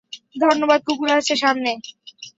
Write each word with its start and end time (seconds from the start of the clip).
ধন্যবাদ 0.35 0.79
কুকুর 0.87 1.09
আছে, 1.17 1.33
সামলে। 1.35 1.71